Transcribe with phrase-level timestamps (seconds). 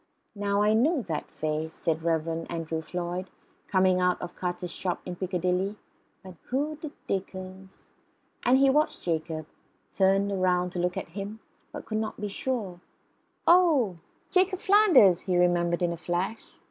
[0.33, 3.29] "Now I know that face" said the Reverend Andrew Floyd,
[3.67, 5.75] coming out of Carter's shop in Piccadilly,
[6.23, 7.85] "but who the dickens?"
[8.43, 9.45] and he watched Jacob,
[9.93, 11.39] turned round to look at him,
[11.71, 12.79] but could not be sure
[13.45, 13.97] "Oh,
[14.31, 16.51] Jacob Flanders!" he remembered in a flash.